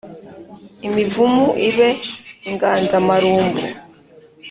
imivumu 0.87 1.45
ibe 1.69 1.89
inganzamarumbu 2.49 3.63